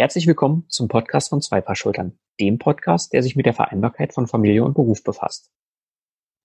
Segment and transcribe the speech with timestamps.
[0.00, 4.12] Herzlich willkommen zum Podcast von Zwei Paar Schultern, dem Podcast, der sich mit der Vereinbarkeit
[4.12, 5.50] von Familie und Beruf befasst.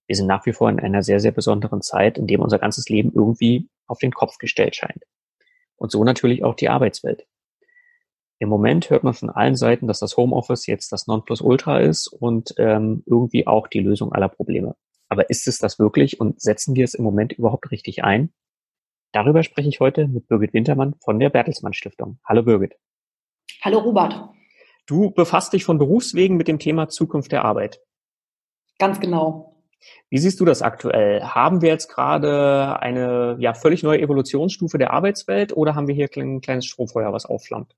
[0.08, 2.90] Wir sind nach wie vor in einer sehr, sehr besonderen Zeit, in dem unser ganzes
[2.90, 5.04] Leben irgendwie auf den Kopf gestellt scheint.
[5.76, 7.28] Und so natürlich auch die Arbeitswelt.
[8.40, 12.56] Im Moment hört man von allen Seiten, dass das Homeoffice jetzt das Nonplusultra ist und
[12.58, 14.76] ähm, irgendwie auch die Lösung aller Probleme.
[15.10, 18.34] Aber ist es das wirklich und setzen wir es im Moment überhaupt richtig ein?
[19.12, 22.18] Darüber spreche ich heute mit Birgit Wintermann von der Bertelsmann Stiftung.
[22.26, 22.80] Hallo Birgit.
[23.64, 24.30] Hallo Robert.
[24.88, 27.80] Du befasst dich von Berufswegen mit dem Thema Zukunft der Arbeit.
[28.78, 29.56] Ganz genau.
[30.10, 31.24] Wie siehst du das aktuell?
[31.24, 36.10] Haben wir jetzt gerade eine ja, völlig neue Evolutionsstufe der Arbeitswelt oder haben wir hier
[36.18, 37.74] ein kleines Strohfeuer, was aufflammt?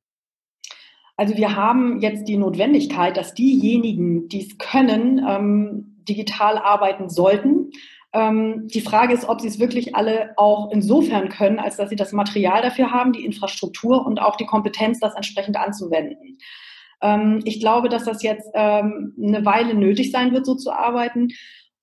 [1.18, 7.70] Also wir haben jetzt die Notwendigkeit, dass diejenigen, die es können, ähm, digital arbeiten sollten.
[8.16, 11.98] Ähm, die Frage ist, ob sie es wirklich alle auch insofern können, als dass sie
[11.98, 16.38] das Material dafür haben, die Infrastruktur und auch die Kompetenz, das entsprechend anzuwenden.
[17.02, 21.28] Ähm, ich glaube, dass das jetzt ähm, eine Weile nötig sein wird, so zu arbeiten.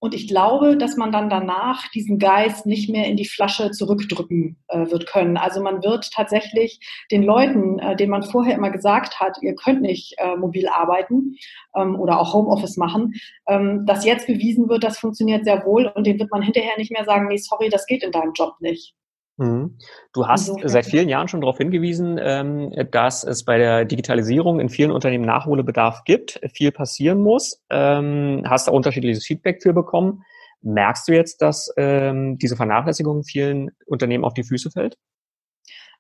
[0.02, 4.56] Und ich glaube, dass man dann danach diesen Geist nicht mehr in die Flasche zurückdrücken
[4.66, 5.36] äh, wird können.
[5.36, 6.80] Also man wird tatsächlich
[7.12, 11.36] den Leuten, äh, denen man vorher immer gesagt hat, ihr könnt nicht äh, mobil arbeiten
[11.76, 13.14] ähm, oder auch Homeoffice machen,
[13.46, 16.90] ähm, dass jetzt bewiesen wird, das funktioniert sehr wohl und dem wird man hinterher nicht
[16.90, 18.96] mehr sagen, nee, sorry, das geht in deinem Job nicht.
[19.38, 19.78] Mhm.
[20.12, 20.68] Du hast Insofern.
[20.68, 25.24] seit vielen Jahren schon darauf hingewiesen, ähm, dass es bei der Digitalisierung in vielen Unternehmen
[25.24, 27.62] Nachholbedarf gibt, viel passieren muss.
[27.70, 30.22] Ähm, hast da unterschiedliches Feedback für bekommen.
[30.60, 34.96] Merkst du jetzt, dass ähm, diese Vernachlässigung vielen Unternehmen auf die Füße fällt?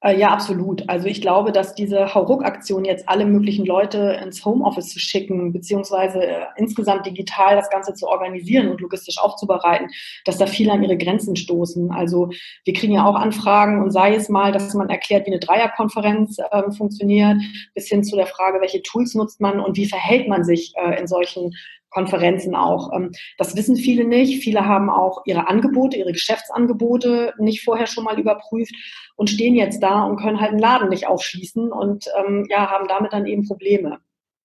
[0.02, 0.88] Äh, ja, absolut.
[0.88, 6.26] Also ich glaube, dass diese Hauruck-Aktion jetzt alle möglichen Leute ins Homeoffice zu schicken, beziehungsweise
[6.26, 9.88] äh, insgesamt digital das Ganze zu organisieren und logistisch aufzubereiten,
[10.24, 11.92] dass da viele an ihre Grenzen stoßen.
[11.92, 12.30] Also
[12.64, 16.36] wir kriegen ja auch Anfragen und sei es mal, dass man erklärt, wie eine Dreierkonferenz
[16.38, 17.36] äh, funktioniert,
[17.74, 20.98] bis hin zu der Frage, welche Tools nutzt man und wie verhält man sich äh,
[20.98, 21.52] in solchen
[21.92, 22.92] Konferenzen auch.
[22.94, 24.42] Ähm, das wissen viele nicht.
[24.42, 28.74] Viele haben auch ihre Angebote, ihre Geschäftsangebote nicht vorher schon mal überprüft
[29.16, 32.88] und stehen jetzt da und können halt einen Laden nicht aufschließen und ähm, ja, haben
[32.88, 33.98] damit dann eben Probleme.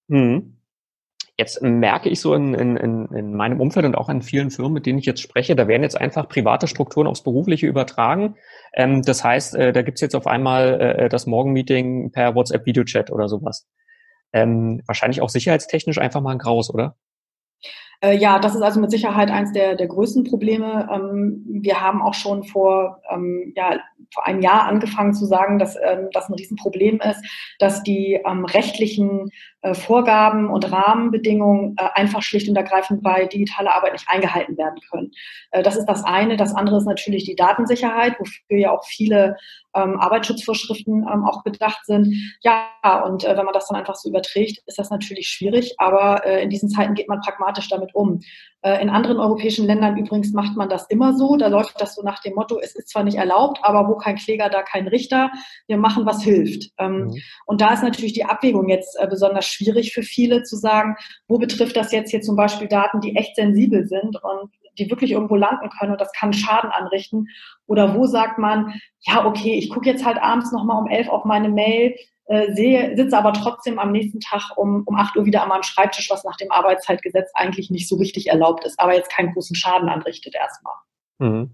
[0.10, 0.54] Hm.
[1.40, 4.88] Jetzt merke ich so in, in, in meinem Umfeld und auch in vielen Firmen, mit
[4.88, 8.36] denen ich jetzt spreche, da werden jetzt einfach private Strukturen aufs Berufliche übertragen.
[8.74, 13.28] Ähm, das heißt, äh, da gibt's jetzt auf einmal äh, das Morgenmeeting per WhatsApp-Videochat oder
[13.28, 13.68] sowas.
[14.34, 16.96] Ähm, wahrscheinlich auch sicherheitstechnisch einfach mal ein Graus, oder?
[18.02, 20.88] Äh, ja, das ist also mit Sicherheit eines der, der größten Probleme.
[20.92, 23.80] Ähm, wir haben auch schon vor, ähm, ja,
[24.14, 27.24] vor einem Jahr angefangen zu sagen, dass ähm, das ein Riesenproblem ist,
[27.60, 29.32] dass die ähm, rechtlichen
[29.62, 34.80] äh, Vorgaben und Rahmenbedingungen äh, einfach schlicht und ergreifend bei digitaler Arbeit nicht eingehalten werden
[34.90, 35.12] können.
[35.52, 36.38] Äh, das ist das eine.
[36.38, 39.36] Das andere ist natürlich die Datensicherheit, wofür ja auch viele
[39.76, 42.14] ähm, Arbeitsschutzvorschriften ähm, auch gedacht sind.
[42.42, 42.70] Ja,
[43.06, 46.44] und äh, wenn man das dann einfach so überträgt, ist das natürlich schwierig, aber äh,
[46.44, 48.22] in diesen Zeiten geht man pragmatisch damit um.
[48.62, 51.38] Äh, in anderen europäischen Ländern übrigens macht man das immer so.
[51.38, 54.16] Da läuft das so nach dem Motto, es ist zwar nicht erlaubt, aber wo kein
[54.16, 55.32] Kläger, da kein Richter.
[55.68, 56.72] Wir machen, was hilft.
[56.78, 57.22] Ähm, mhm.
[57.46, 60.96] Und da ist natürlich die Abwägung jetzt äh, besonders schwierig für viele zu sagen,
[61.28, 65.12] wo betrifft das jetzt hier zum Beispiel Daten, die echt sensibel sind und die wirklich
[65.12, 67.28] irgendwo landen können und das kann Schaden anrichten.
[67.66, 71.26] Oder wo sagt man, ja, okay, ich gucke jetzt halt abends nochmal um elf auf
[71.26, 71.96] meine Mail,
[72.28, 75.64] äh, sehe, sitze aber trotzdem am nächsten Tag um, um acht Uhr wieder an meinem
[75.64, 79.56] Schreibtisch, was nach dem Arbeitszeitgesetz eigentlich nicht so richtig erlaubt ist, aber jetzt keinen großen
[79.56, 80.74] Schaden anrichtet erstmal.
[81.20, 81.52] Mhm.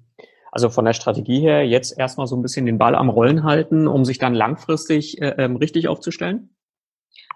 [0.51, 3.87] Also von der Strategie her jetzt erstmal so ein bisschen den Ball am Rollen halten,
[3.87, 6.55] um sich dann langfristig äh, ähm, richtig aufzustellen?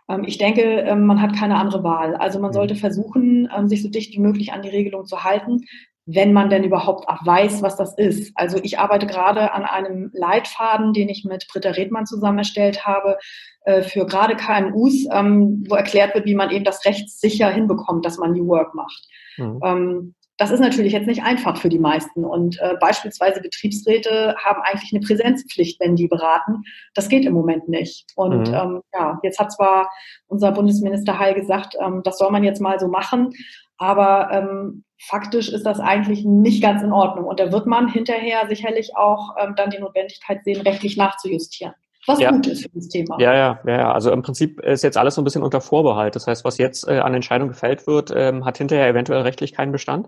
[0.09, 2.15] Ähm, ich denke, ähm, man hat keine andere Wahl.
[2.15, 2.55] Also man mhm.
[2.55, 5.65] sollte versuchen, sich so dicht wie möglich an die Regelung zu halten
[6.07, 8.31] wenn man denn überhaupt auch weiß, was das ist.
[8.35, 13.17] Also ich arbeite gerade an einem Leitfaden, den ich mit Britta Redmann zusammen erstellt habe,
[13.65, 18.17] äh, für gerade KMUs, ähm, wo erklärt wird, wie man eben das rechtssicher hinbekommt, dass
[18.17, 19.05] man New Work macht.
[19.35, 19.59] Mhm.
[19.63, 22.23] Ähm, das ist natürlich jetzt nicht einfach für die meisten.
[22.23, 26.63] Und äh, beispielsweise Betriebsräte haben eigentlich eine Präsenzpflicht, wenn die beraten.
[26.93, 28.05] Das geht im Moment nicht.
[28.15, 28.53] Und mhm.
[28.53, 29.89] ähm, ja, jetzt hat zwar
[30.27, 33.33] unser Bundesminister Heil gesagt, ähm, das soll man jetzt mal so machen.
[33.77, 37.25] Aber ähm, faktisch ist das eigentlich nicht ganz in Ordnung.
[37.25, 41.73] Und da wird man hinterher sicherlich auch ähm, dann die Notwendigkeit sehen, rechtlich nachzujustieren.
[42.07, 42.31] Was ja.
[42.31, 43.19] gut ist für das Thema.
[43.19, 43.91] Ja, ja, ja.
[43.91, 46.15] Also im Prinzip ist jetzt alles so ein bisschen unter Vorbehalt.
[46.15, 49.73] Das heißt, was jetzt äh, an Entscheidung gefällt wird, ähm, hat hinterher eventuell rechtlich keinen
[49.73, 50.07] Bestand?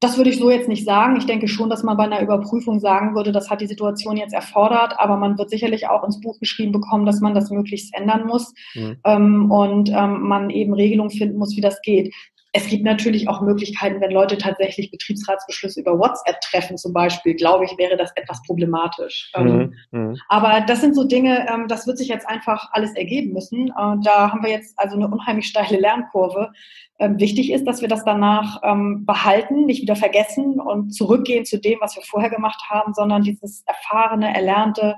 [0.00, 1.16] Das würde ich so jetzt nicht sagen.
[1.16, 4.34] Ich denke schon, dass man bei einer Überprüfung sagen würde, das hat die Situation jetzt
[4.34, 8.26] erfordert, aber man wird sicherlich auch ins Buch geschrieben bekommen, dass man das möglichst ändern
[8.26, 8.98] muss mhm.
[9.04, 12.14] ähm, und ähm, man eben Regelungen finden muss, wie das geht
[12.56, 17.66] es gibt natürlich auch Möglichkeiten, wenn Leute tatsächlich Betriebsratsbeschlüsse über WhatsApp treffen zum Beispiel, glaube
[17.66, 19.30] ich, wäre das etwas problematisch.
[19.36, 19.74] Ähm, mhm.
[19.92, 23.68] Ähm, aber das sind so Dinge, ähm, das wird sich jetzt einfach alles ergeben müssen.
[23.68, 26.50] Äh, da haben wir jetzt also eine unheimlich steile Lernkurve.
[26.98, 31.78] Ähm, wichtig ist, dass wir das danach behalten, nicht wieder vergessen und zurückgehen zu dem,
[31.80, 34.96] was wir vorher gemacht haben, sondern dieses erfahrene, erlernte,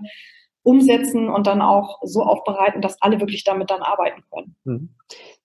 [0.62, 4.94] umsetzen und dann auch so aufbereiten, dass alle wirklich damit dann arbeiten können.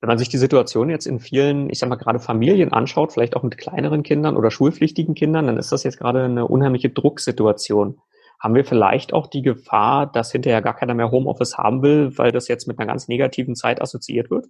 [0.03, 3.37] Wenn man sich die Situation jetzt in vielen, ich sag mal gerade Familien anschaut, vielleicht
[3.37, 8.01] auch mit kleineren Kindern oder schulpflichtigen Kindern, dann ist das jetzt gerade eine unheimliche Drucksituation.
[8.37, 12.33] Haben wir vielleicht auch die Gefahr, dass hinterher gar keiner mehr Homeoffice haben will, weil
[12.33, 14.47] das jetzt mit einer ganz negativen Zeit assoziiert wird?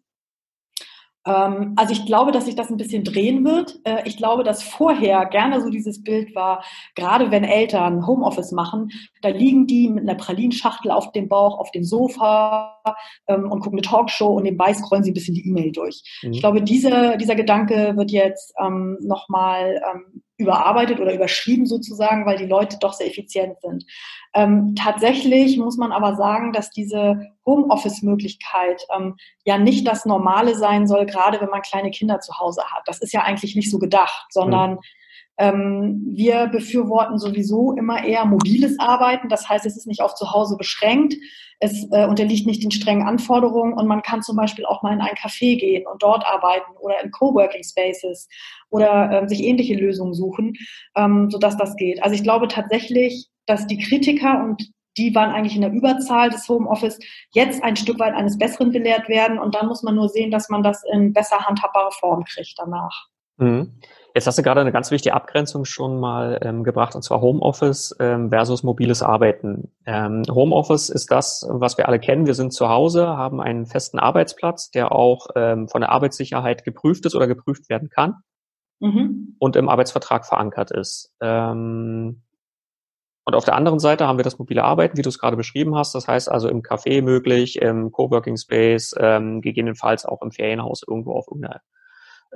[1.25, 3.80] Ähm, also ich glaube, dass sich das ein bisschen drehen wird.
[3.84, 6.64] Äh, ich glaube, dass vorher gerne so dieses Bild war,
[6.96, 8.92] gerade wenn Eltern Homeoffice machen,
[9.22, 12.81] da liegen die mit einer Pralinschachtel auf dem Bauch, auf dem Sofa
[13.28, 16.04] ähm, und gucken eine Talkshow und nebenbei scrollen sie ein bisschen die E-Mail durch.
[16.24, 16.34] Mhm.
[16.34, 22.38] Ich glaube, diese, dieser Gedanke wird jetzt ähm, nochmal ähm, überarbeitet oder überschrieben sozusagen, weil
[22.38, 23.86] die Leute doch sehr effizient sind.
[24.34, 30.88] Ähm, tatsächlich muss man aber sagen, dass diese Homeoffice-Möglichkeit ähm, ja nicht das Normale sein
[30.88, 32.84] soll, gerade wenn man kleine Kinder zu Hause hat.
[32.86, 34.80] Das ist ja eigentlich nicht so gedacht, sondern mhm.
[35.38, 39.30] Ähm, wir befürworten sowieso immer eher mobiles Arbeiten.
[39.30, 41.16] Das heißt, es ist nicht auf zu Hause beschränkt.
[41.60, 45.02] Es äh, unterliegt nicht den strengen Anforderungen und man kann zum Beispiel auch mal in
[45.02, 48.28] ein Café gehen und dort arbeiten oder in Coworking Spaces
[48.70, 50.54] oder äh, sich ähnliche Lösungen suchen,
[50.96, 52.04] ähm, sodass das geht.
[52.04, 56.48] Also ich glaube tatsächlich, dass die Kritiker und die waren eigentlich in der Überzahl des
[56.48, 57.00] Homeoffice,
[57.32, 59.40] jetzt ein Stück weit eines Besseren belehrt werden.
[59.40, 63.08] Und dann muss man nur sehen, dass man das in besser handhabbare Form kriegt danach.
[63.38, 63.74] Mhm.
[64.15, 67.95] Jetzt hast du gerade eine ganz wichtige Abgrenzung schon mal ähm, gebracht, und zwar Homeoffice
[68.00, 69.71] ähm, versus mobiles Arbeiten.
[69.88, 72.27] Ähm, Homeoffice ist das, was wir alle kennen.
[72.27, 77.07] Wir sind zu Hause, haben einen festen Arbeitsplatz, der auch ähm, von der Arbeitssicherheit geprüft
[77.07, 78.18] ist oder geprüft werden kann
[78.80, 79.36] mhm.
[79.39, 81.12] und im Arbeitsvertrag verankert ist.
[81.19, 82.21] Ähm,
[83.25, 85.75] und auf der anderen Seite haben wir das mobile Arbeiten, wie du es gerade beschrieben
[85.75, 85.95] hast.
[85.95, 91.13] Das heißt also im Café möglich, im Coworking Space, ähm, gegebenenfalls auch im Ferienhaus irgendwo
[91.13, 91.62] auf irgendeiner,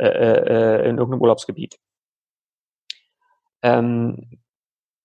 [0.06, 1.78] äh, äh, in irgendeinem Urlaubsgebiet.
[3.62, 4.40] Ähm,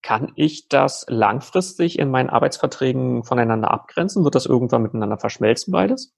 [0.03, 4.25] kann ich das langfristig in meinen Arbeitsverträgen voneinander abgrenzen?
[4.25, 6.13] Wird das irgendwann miteinander verschmelzen, beides?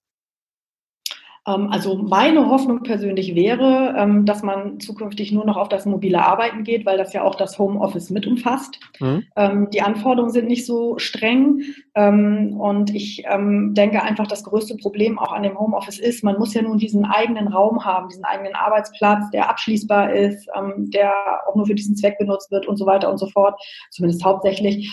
[1.46, 6.24] Ähm, also meine Hoffnung persönlich wäre, ähm, dass man zukünftig nur noch auf das mobile
[6.24, 8.80] Arbeiten geht, weil das ja auch das Homeoffice mit umfasst.
[9.00, 9.24] Mhm.
[9.36, 11.62] Ähm, die Anforderungen sind nicht so streng
[11.96, 16.62] und ich denke einfach, das größte Problem auch an dem Homeoffice ist, man muss ja
[16.62, 21.12] nun diesen eigenen Raum haben, diesen eigenen Arbeitsplatz, der abschließbar ist, der
[21.46, 24.92] auch nur für diesen Zweck benutzt wird und so weiter und so fort, zumindest hauptsächlich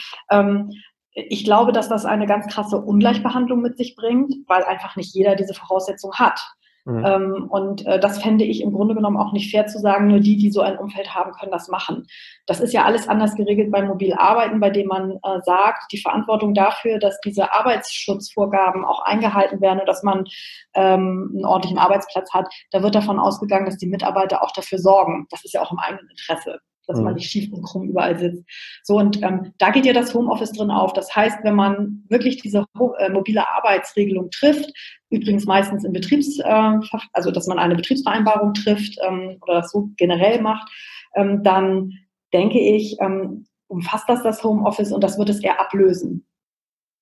[1.14, 5.36] ich glaube, dass das eine ganz krasse Ungleichbehandlung mit sich bringt, weil einfach nicht jeder
[5.36, 6.40] diese Voraussetzung hat.
[6.86, 7.06] Mhm.
[7.06, 10.20] Ähm, und äh, das fände ich im Grunde genommen auch nicht fair zu sagen, nur
[10.20, 12.08] die, die so ein Umfeld haben, können das machen.
[12.48, 16.54] Das ist ja alles anders geregelt beim Mobilarbeiten, bei dem man äh, sagt, die Verantwortung
[16.54, 20.26] dafür, dass diese Arbeitsschutzvorgaben auch eingehalten werden und dass man
[20.74, 25.28] ähm, einen ordentlichen Arbeitsplatz hat, da wird davon ausgegangen, dass die Mitarbeiter auch dafür sorgen.
[25.30, 27.16] Das ist ja auch im eigenen Interesse dass man mhm.
[27.16, 28.44] nicht schief und krumm überall sitzt.
[28.84, 30.94] So, und ähm, da geht ja das Homeoffice drin auf.
[30.94, 32.66] Das heißt, wenn man wirklich diese
[33.00, 34.72] äh, mobile Arbeitsregelung trifft,
[35.10, 36.74] übrigens meistens im Betriebs, äh,
[37.14, 40.70] also dass man eine Betriebsvereinbarung trifft ähm, oder das so generell macht,
[41.16, 41.94] ähm, dann
[42.34, 46.26] denke ich, ähm, umfasst das das Homeoffice und das wird es eher ablösen.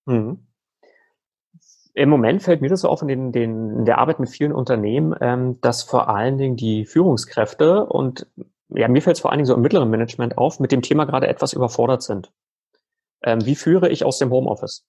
[0.05, 0.39] Mhm.
[1.93, 4.53] Im Moment fällt mir das so auf in, den, den, in der Arbeit mit vielen
[4.53, 8.27] Unternehmen, ähm, dass vor allen Dingen die Führungskräfte und
[8.69, 11.05] ja, mir fällt es vor allen Dingen so im mittleren Management auf, mit dem Thema
[11.05, 12.31] gerade etwas überfordert sind.
[13.23, 14.85] Ähm, wie führe ich aus dem Homeoffice?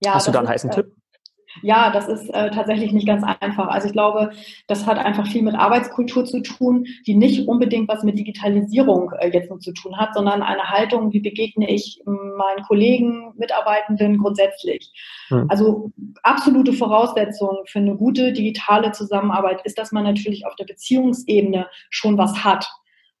[0.00, 0.96] Ja, Hast du da einen heißen äh, Tipp?
[1.62, 3.68] Ja, das ist äh, tatsächlich nicht ganz einfach.
[3.68, 4.30] Also ich glaube,
[4.66, 9.30] das hat einfach viel mit Arbeitskultur zu tun, die nicht unbedingt was mit Digitalisierung äh,
[9.30, 14.92] jetzt nur zu tun hat, sondern eine Haltung, wie begegne ich meinen Kollegen, Mitarbeitenden grundsätzlich.
[15.28, 15.46] Hm.
[15.48, 15.92] Also
[16.22, 22.18] absolute Voraussetzung für eine gute digitale Zusammenarbeit ist, dass man natürlich auf der Beziehungsebene schon
[22.18, 22.68] was hat.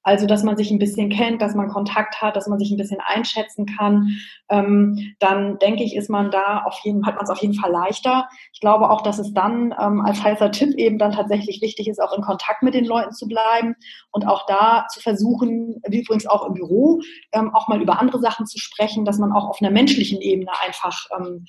[0.04, 2.76] Also, dass man sich ein bisschen kennt, dass man Kontakt hat, dass man sich ein
[2.76, 4.18] bisschen einschätzen kann,
[4.50, 7.72] ähm, dann denke ich, ist man da auf jeden, hat man es auf jeden Fall
[7.72, 8.28] leichter.
[8.52, 12.00] Ich glaube auch, dass es dann ähm, als heißer Tipp eben dann tatsächlich wichtig ist,
[12.00, 13.74] auch in Kontakt mit den Leuten zu bleiben
[14.12, 17.00] und auch da zu versuchen, wie übrigens auch im Büro,
[17.32, 20.50] ähm, auch mal über andere Sachen zu sprechen, dass man auch auf einer menschlichen Ebene
[20.62, 21.46] einfach ähm,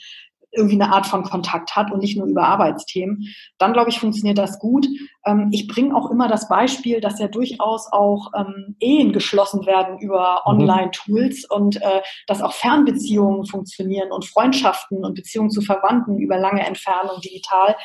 [0.56, 4.38] irgendwie eine Art von Kontakt hat und nicht nur über Arbeitsthemen, dann glaube ich, funktioniert
[4.38, 4.88] das gut.
[5.26, 10.00] Ähm, ich bringe auch immer das Beispiel, dass ja durchaus auch ähm, Ehen geschlossen werden
[10.00, 10.60] über mhm.
[10.60, 16.66] Online-Tools und äh, dass auch Fernbeziehungen funktionieren und Freundschaften und Beziehungen zu Verwandten über lange
[16.66, 17.76] Entfernung digital.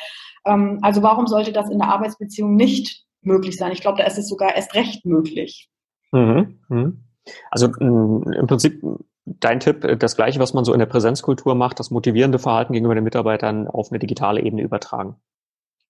[0.45, 3.71] Ähm, also warum sollte das in der Arbeitsbeziehung nicht möglich sein.
[3.71, 5.69] Ich glaube, da ist es sogar erst recht möglich.
[6.11, 6.59] Mhm.
[6.69, 7.03] Mhm.
[7.49, 8.81] Also im Prinzip
[9.25, 12.95] dein Tipp, das gleiche, was man so in der Präsenzkultur macht, das motivierende Verhalten gegenüber
[12.95, 15.15] den Mitarbeitern auf eine digitale Ebene übertragen.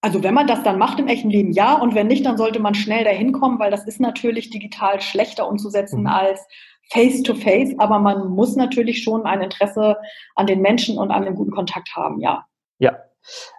[0.01, 1.75] Also wenn man das dann macht im echten Leben, ja.
[1.75, 5.47] Und wenn nicht, dann sollte man schnell dahin kommen, weil das ist natürlich digital schlechter
[5.47, 6.07] umzusetzen mhm.
[6.07, 6.47] als
[6.91, 7.69] face-to-face.
[7.69, 9.97] -face, aber man muss natürlich schon ein Interesse
[10.35, 12.45] an den Menschen und an dem guten Kontakt haben, ja.
[12.79, 12.97] Ja.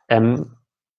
[0.09, 0.57] Ähm,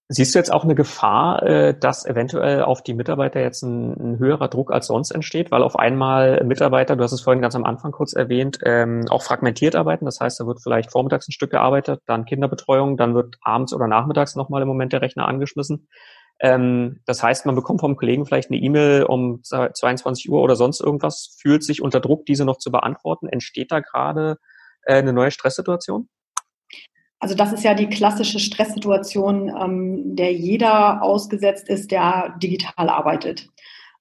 [0.09, 4.49] Siehst du jetzt auch eine Gefahr, äh, dass eventuell auf die Mitarbeiter jetzt ein, höherer
[4.49, 7.91] Druck als sonst entsteht, weil auf einmal Mitarbeiter, du hast es vorhin ganz am Anfang
[7.91, 10.05] kurz erwähnt, ähm, auch fragmentiert arbeiten.
[10.05, 13.87] Das heißt, da wird vielleicht vormittags ein Stück gearbeitet, dann Kinderbetreuung, dann wird abends oder
[13.87, 15.87] nachmittags nochmal im Moment der Rechner angeschmissen.
[16.39, 20.81] Ähm, das heißt, man bekommt vom Kollegen vielleicht eine E-Mail um 22 Uhr oder sonst
[20.81, 23.29] irgendwas, fühlt sich unter Druck, diese noch zu beantworten.
[23.29, 24.37] Entsteht da gerade
[24.83, 26.09] äh, eine neue Stresssituation?
[27.23, 33.47] Also das ist ja die klassische Stresssituation, ähm, der jeder ausgesetzt ist, der digital arbeitet.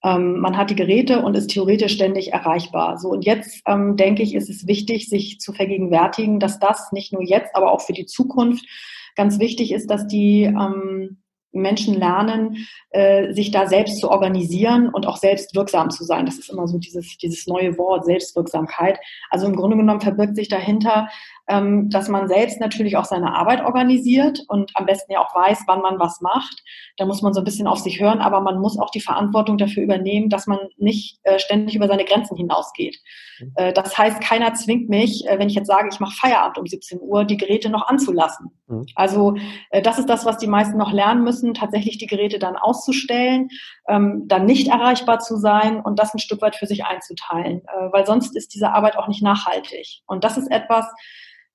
[0.03, 2.99] Ähm, man hat die Geräte und ist theoretisch ständig erreichbar.
[2.99, 7.13] So und jetzt ähm, denke ich, ist es wichtig, sich zu vergegenwärtigen, dass das nicht
[7.13, 8.67] nur jetzt, aber auch für die Zukunft
[9.15, 15.07] ganz wichtig ist, dass die ähm, Menschen lernen, äh, sich da selbst zu organisieren und
[15.07, 16.27] auch selbst wirksam zu sein.
[16.27, 18.99] Das ist immer so dieses, dieses neue Wort, Selbstwirksamkeit.
[19.31, 21.09] Also im Grunde genommen verbirgt sich dahinter,
[21.49, 25.65] ähm, dass man selbst natürlich auch seine Arbeit organisiert und am besten ja auch weiß,
[25.67, 26.63] wann man was macht.
[26.97, 29.59] Da muss man so ein bisschen auf sich hören, aber man muss auch die Verantwortung
[29.59, 32.99] dafür übernehmen, dass man nicht äh, ständig über seine Grenzen hinausgeht.
[33.41, 33.53] Mhm.
[33.57, 36.67] Äh, das heißt, keiner zwingt mich, äh, wenn ich jetzt sage, ich mache Feierabend um
[36.67, 38.51] 17 Uhr, die Geräte noch anzulassen.
[38.69, 38.87] Mhm.
[38.95, 39.35] Also
[39.71, 43.49] äh, das ist das, was die meisten noch lernen müssen, tatsächlich die Geräte dann auszustellen,
[43.89, 47.93] ähm, dann nicht erreichbar zu sein und das ein Stück weit für sich einzuteilen, äh,
[47.93, 50.03] weil sonst ist diese Arbeit auch nicht nachhaltig.
[50.07, 50.87] Und das ist etwas,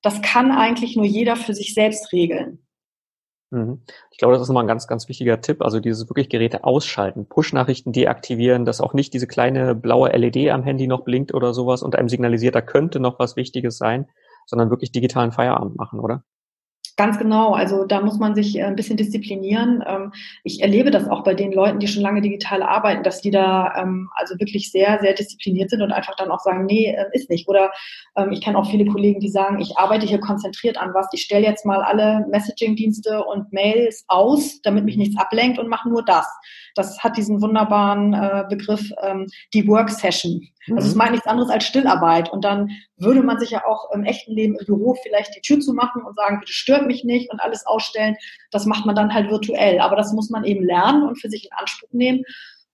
[0.02, 2.60] das kann eigentlich nur jeder für sich selbst regeln.
[3.50, 3.82] Mhm.
[4.10, 5.62] Ich glaube, das ist nochmal ein ganz, ganz wichtiger Tipp.
[5.62, 10.62] Also dieses wirklich Geräte ausschalten, Push-Nachrichten deaktivieren, dass auch nicht diese kleine blaue LED am
[10.62, 14.06] Handy noch blinkt oder sowas und einem signalisiert, da könnte noch was Wichtiges sein,
[14.46, 16.24] sondern wirklich digitalen Feierabend machen, oder?
[16.98, 17.52] Ganz genau.
[17.52, 19.84] Also da muss man sich äh, ein bisschen disziplinieren.
[19.86, 20.12] Ähm,
[20.42, 23.72] ich erlebe das auch bei den Leuten, die schon lange digital arbeiten, dass die da
[23.76, 27.30] ähm, also wirklich sehr, sehr diszipliniert sind und einfach dann auch sagen, nee, äh, ist
[27.30, 27.46] nicht.
[27.46, 27.70] Oder
[28.16, 31.06] ähm, ich kenne auch viele Kollegen, die sagen, ich arbeite hier konzentriert an was.
[31.12, 35.88] Ich stelle jetzt mal alle Messaging-Dienste und Mails aus, damit mich nichts ablenkt und mache
[35.88, 36.26] nur das.
[36.78, 38.92] Das hat diesen wunderbaren äh, Begriff
[39.52, 40.40] die Work Session.
[40.76, 40.98] Also es mhm.
[40.98, 42.30] meint nichts anderes als Stillarbeit.
[42.30, 45.60] Und dann würde man sich ja auch im echten Leben im Büro vielleicht die Tür
[45.60, 48.16] zumachen und sagen, bitte stört mich nicht und alles ausstellen.
[48.50, 49.80] Das macht man dann halt virtuell.
[49.80, 52.24] Aber das muss man eben lernen und für sich in Anspruch nehmen.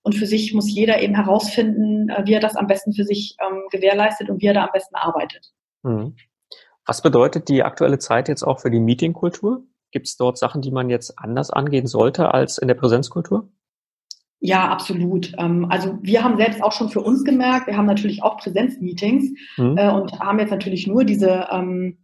[0.02, 3.36] Und für sich muss jeder eben herausfinden, äh, wie er das am besten für sich
[3.40, 5.52] ähm, gewährleistet und wie er da am besten arbeitet.
[5.82, 6.16] Mhm.
[6.86, 9.64] Was bedeutet die aktuelle Zeit jetzt auch für die Meetingkultur?
[9.90, 13.48] Gibt es dort Sachen, die man jetzt anders angehen sollte als in der Präsenzkultur?
[14.40, 15.32] Ja, absolut.
[15.38, 19.30] Ähm, also wir haben selbst auch schon für uns gemerkt, wir haben natürlich auch Präsenzmeetings
[19.56, 19.76] mhm.
[19.76, 21.96] Äh, und haben jetzt natürlich nur diese ähm,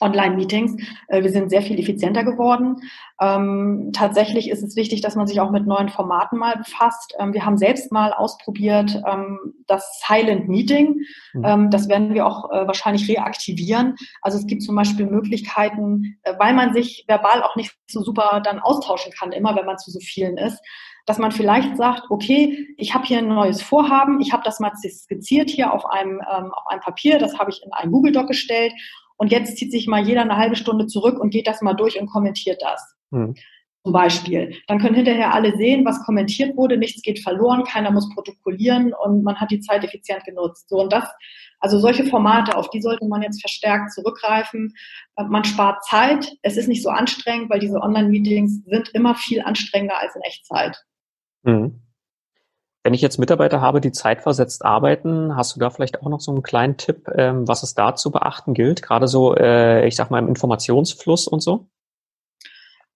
[0.00, 0.76] Online-Meetings.
[1.08, 2.76] Äh, wir sind sehr viel effizienter geworden.
[3.20, 7.14] Ähm, tatsächlich ist es wichtig, dass man sich auch mit neuen Formaten mal befasst.
[7.18, 11.00] Ähm, wir haben selbst mal ausprobiert ähm, das Silent Meeting.
[11.32, 11.44] Mhm.
[11.44, 13.96] Ähm, das werden wir auch äh, wahrscheinlich reaktivieren.
[14.20, 18.42] Also es gibt zum Beispiel Möglichkeiten, äh, weil man sich verbal auch nicht so super
[18.44, 20.60] dann austauschen kann, immer wenn man zu so vielen ist,
[21.06, 24.72] dass man vielleicht sagt, okay, ich habe hier ein neues Vorhaben, ich habe das mal
[24.74, 28.26] skizziert hier auf einem, ähm, auf einem Papier, das habe ich in einen Google Doc
[28.26, 28.72] gestellt
[29.16, 32.00] und jetzt zieht sich mal jeder eine halbe Stunde zurück und geht das mal durch
[32.00, 32.94] und kommentiert das.
[33.12, 33.34] Hm.
[33.82, 34.56] Zum Beispiel.
[34.66, 39.22] Dann können hinterher alle sehen, was kommentiert wurde, nichts geht verloren, keiner muss protokollieren und
[39.22, 40.68] man hat die Zeit effizient genutzt.
[40.68, 41.04] So und das,
[41.60, 44.74] also solche Formate, auf die sollte man jetzt verstärkt zurückgreifen.
[45.16, 50.00] Man spart Zeit, es ist nicht so anstrengend, weil diese Online-Meetings sind immer viel anstrengender
[50.00, 50.76] als in Echtzeit.
[51.44, 51.85] Mhm.
[52.86, 56.30] Wenn ich jetzt Mitarbeiter habe, die zeitversetzt arbeiten, hast du da vielleicht auch noch so
[56.30, 58.80] einen kleinen Tipp, ähm, was es da zu beachten gilt?
[58.80, 61.66] Gerade so, äh, ich sag mal, im Informationsfluss und so?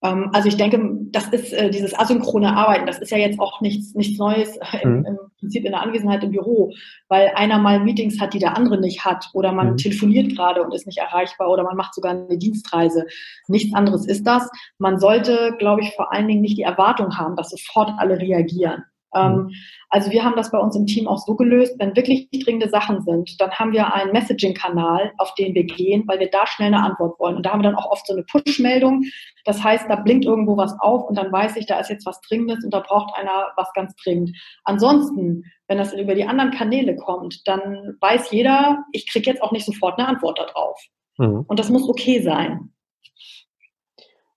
[0.04, 0.80] Ähm, also ich denke,
[1.10, 4.78] das ist äh, dieses asynchrone Arbeiten, das ist ja jetzt auch nichts, nichts Neues äh,
[4.82, 5.06] im, mhm.
[5.06, 6.72] im, Prinzip in der Anwesenheit im Büro,
[7.08, 9.76] weil einer mal Meetings hat, die der andere nicht hat oder man mhm.
[9.76, 13.06] telefoniert gerade und ist nicht erreichbar oder man macht sogar eine Dienstreise.
[13.48, 14.48] Nichts anderes ist das.
[14.78, 18.84] Man sollte, glaube ich, vor allen Dingen nicht die Erwartung haben, dass sofort alle reagieren.
[19.14, 19.50] Ähm, mhm.
[19.88, 23.02] Also wir haben das bei uns im Team auch so gelöst, wenn wirklich dringende Sachen
[23.02, 26.82] sind, dann haben wir einen Messaging-Kanal, auf den wir gehen, weil wir da schnell eine
[26.82, 27.36] Antwort wollen.
[27.36, 29.04] Und da haben wir dann auch oft so eine Push-Meldung.
[29.44, 32.20] Das heißt, da blinkt irgendwo was auf und dann weiß ich, da ist jetzt was
[32.20, 34.36] Dringendes und da braucht einer was ganz dringend.
[34.64, 39.52] Ansonsten, wenn das über die anderen Kanäle kommt, dann weiß jeder, ich kriege jetzt auch
[39.52, 40.80] nicht sofort eine Antwort darauf.
[41.18, 41.44] Mhm.
[41.46, 42.72] Und das muss okay sein.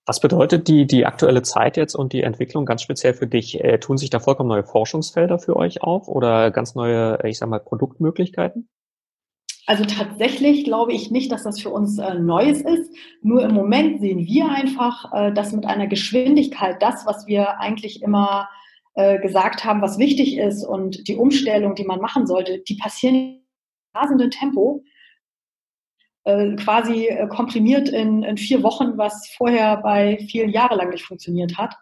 [0.05, 3.63] Was bedeutet die, die aktuelle Zeit jetzt und die Entwicklung ganz speziell für dich?
[3.63, 7.48] Äh, tun sich da vollkommen neue Forschungsfelder für euch auf oder ganz neue, ich sag
[7.48, 8.67] mal, Produktmöglichkeiten?
[9.65, 12.91] Also tatsächlich glaube ich nicht, dass das für uns äh, Neues ist.
[13.22, 18.01] Nur im Moment sehen wir einfach, äh, dass mit einer Geschwindigkeit das, was wir eigentlich
[18.01, 18.50] immer
[18.95, 23.15] äh, gesagt haben, was wichtig ist und die Umstellung, die man machen sollte, die passieren
[23.15, 23.41] in
[23.95, 24.83] rasendem Tempo.
[26.25, 31.03] Äh, quasi äh, komprimiert in, in vier Wochen, was vorher bei vielen Jahre lang nicht
[31.03, 31.75] funktioniert hat.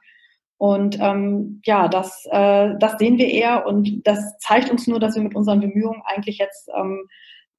[0.58, 5.16] Und ähm, ja, das, äh, das sehen wir eher und das zeigt uns nur, dass
[5.16, 7.08] wir mit unseren Bemühungen eigentlich jetzt ähm,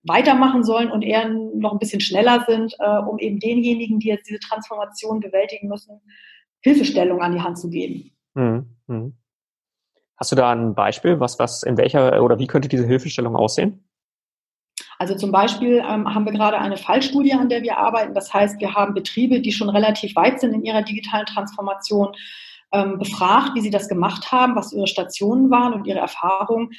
[0.02, 4.28] weitermachen sollen und eher noch ein bisschen schneller sind, äh, um eben denjenigen, die jetzt
[4.28, 6.00] diese Transformation bewältigen müssen,
[6.62, 8.10] Hilfestellung an die Hand zu geben.
[8.34, 8.66] Mhm.
[8.88, 9.16] mhm.
[10.16, 13.84] Hast du da ein Beispiel, was, was in welcher oder wie könnte diese Hilfestellung aussehen?
[15.02, 18.14] Also zum Beispiel ähm, haben wir gerade eine Fallstudie, an der wir arbeiten.
[18.14, 22.14] Das heißt, wir haben Betriebe, die schon relativ weit sind in ihrer digitalen Transformation,
[22.70, 26.70] ähm, befragt, wie sie das gemacht haben, was ihre Stationen waren und ihre Erfahrungen.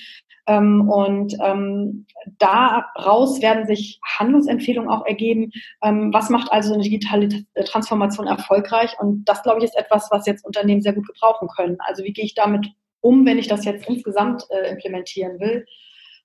[0.47, 2.05] Ähm, und ähm,
[2.39, 5.51] daraus werden sich Handlungsempfehlungen auch ergeben.
[5.83, 7.27] Ähm, was macht also eine digitale
[7.65, 8.95] Transformation erfolgreich?
[9.01, 11.75] Und das, glaube ich, ist etwas, was jetzt Unternehmen sehr gut gebrauchen können.
[11.79, 12.67] Also wie gehe ich damit
[13.01, 15.65] um, wenn ich das jetzt insgesamt äh, implementieren will?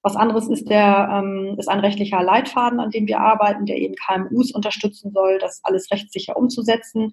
[0.08, 3.94] Was anderes ist der, ähm, ist ein rechtlicher Leitfaden, an dem wir arbeiten, der eben
[3.94, 7.12] KMUs unterstützen soll, das alles rechtssicher umzusetzen.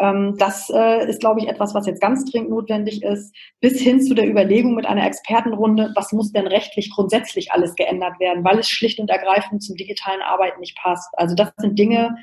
[0.00, 4.00] Ähm, das äh, ist, glaube ich, etwas, was jetzt ganz dringend notwendig ist, bis hin
[4.00, 8.58] zu der Überlegung mit einer Expertenrunde, was muss denn rechtlich grundsätzlich alles geändert werden, weil
[8.58, 11.10] es schlicht und ergreifend zum digitalen Arbeiten nicht passt.
[11.16, 12.16] Also das sind Dinge,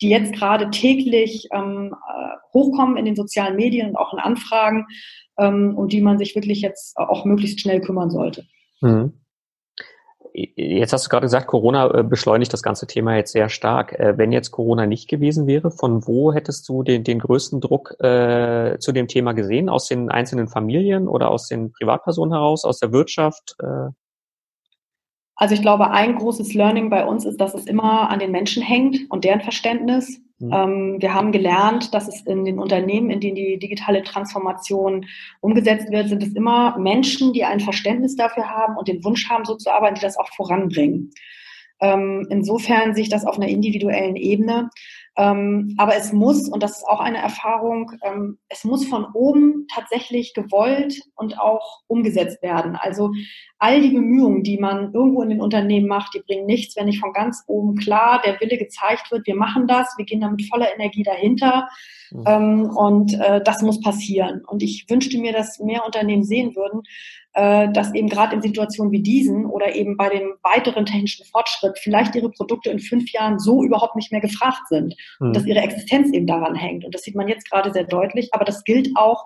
[0.00, 4.86] die jetzt gerade täglich ähm, äh, hochkommen in den sozialen Medien und auch in Anfragen,
[5.38, 8.44] ähm, um die man sich wirklich jetzt auch möglichst schnell kümmern sollte.
[8.80, 9.21] Mhm.
[10.34, 13.92] Jetzt hast du gerade gesagt, Corona äh, beschleunigt das ganze Thema jetzt sehr stark.
[13.92, 18.00] Äh, wenn jetzt Corona nicht gewesen wäre, von wo hättest du den, den größten Druck
[18.00, 19.68] äh, zu dem Thema gesehen?
[19.68, 23.56] Aus den einzelnen Familien oder aus den Privatpersonen heraus, aus der Wirtschaft?
[23.62, 23.90] Äh?
[25.36, 28.62] Also ich glaube, ein großes Learning bei uns ist, dass es immer an den Menschen
[28.62, 30.20] hängt und deren Verständnis.
[30.42, 30.52] Mhm.
[30.52, 35.06] Ähm, wir haben gelernt, dass es in den Unternehmen, in denen die digitale Transformation
[35.40, 39.44] umgesetzt wird, sind es immer Menschen, die ein Verständnis dafür haben und den Wunsch haben,
[39.44, 41.12] so zu arbeiten, die das auch voranbringen.
[41.80, 44.70] Ähm, insofern sehe ich das auf einer individuellen Ebene.
[45.16, 49.66] Ähm, aber es muss, und das ist auch eine Erfahrung, ähm, es muss von oben
[49.72, 52.76] tatsächlich gewollt und auch umgesetzt werden.
[52.76, 53.10] Also
[53.58, 57.00] all die Bemühungen, die man irgendwo in den Unternehmen macht, die bringen nichts, wenn nicht
[57.00, 60.48] von ganz oben klar der Wille gezeigt wird, wir machen das, wir gehen da mit
[60.48, 61.68] voller Energie dahinter.
[62.10, 62.24] Mhm.
[62.26, 64.42] Ähm, und äh, das muss passieren.
[64.46, 66.82] Und ich wünschte mir, dass mehr Unternehmen sehen würden,
[67.34, 72.14] dass eben gerade in Situationen wie diesen oder eben bei dem weiteren technischen Fortschritt vielleicht
[72.14, 75.28] ihre Produkte in fünf Jahren so überhaupt nicht mehr gefragt sind mhm.
[75.28, 76.84] und dass ihre Existenz eben daran hängt.
[76.84, 79.24] Und das sieht man jetzt gerade sehr deutlich, aber das gilt auch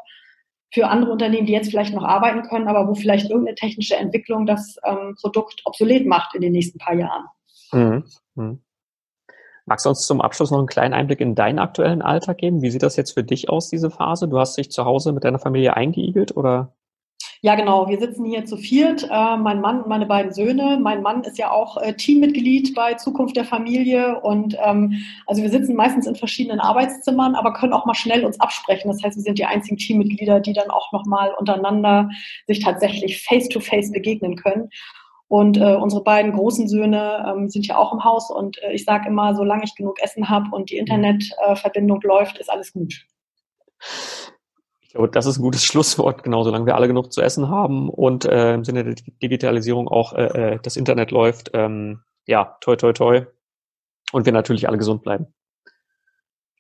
[0.73, 4.47] für andere Unternehmen, die jetzt vielleicht noch arbeiten können, aber wo vielleicht irgendeine technische Entwicklung
[4.47, 7.25] das ähm, Produkt obsolet macht in den nächsten paar Jahren.
[7.73, 8.05] Mhm.
[8.35, 8.61] Mhm.
[9.65, 12.63] Magst du uns zum Abschluss noch einen kleinen Einblick in deinen aktuellen Alltag geben?
[12.63, 14.29] Wie sieht das jetzt für dich aus, diese Phase?
[14.29, 16.76] Du hast dich zu Hause mit deiner Familie eingeigelt oder?
[17.43, 17.89] Ja, genau.
[17.89, 20.79] Wir sitzen hier zu viert, äh, mein Mann und meine beiden Söhne.
[20.81, 24.95] Mein Mann ist ja auch äh, Teammitglied bei Zukunft der Familie und ähm,
[25.27, 28.91] also wir sitzen meistens in verschiedenen Arbeitszimmern, aber können auch mal schnell uns absprechen.
[28.91, 32.09] Das heißt, wir sind die einzigen Teammitglieder, die dann auch nochmal untereinander
[32.47, 34.71] sich tatsächlich face-to-face -face begegnen können.
[35.29, 38.85] Und äh, unsere beiden großen Söhne ähm, sind ja auch im Haus und äh, ich
[38.85, 43.05] sage immer, solange ich genug Essen habe und die Internetverbindung äh, läuft, ist alles gut.
[44.97, 48.25] Glaube, das ist ein gutes Schlusswort, genau, solange wir alle genug zu essen haben und
[48.25, 51.51] äh, im Sinne der Digitalisierung auch äh, äh, das Internet läuft.
[51.55, 53.27] Ähm, ja, toi, toi, toi.
[54.13, 55.27] Und wir natürlich alle gesund bleiben.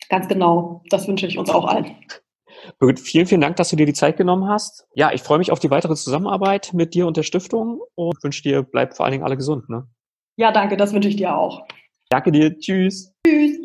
[0.08, 0.82] Ganz genau.
[0.90, 1.96] Das wünsche ich uns auch allen.
[2.78, 4.86] Birgit, vielen, vielen Dank, dass du dir die Zeit genommen hast.
[4.94, 8.42] Ja, ich freue mich auf die weitere Zusammenarbeit mit dir und der Stiftung und wünsche
[8.42, 9.68] dir, bleib vor allen Dingen alle gesund.
[9.68, 9.86] Ne?
[10.36, 11.66] Ja, danke, das wünsche ich dir auch.
[12.10, 12.58] Danke dir.
[12.58, 13.14] Tschüss.
[13.26, 13.58] Tschüss.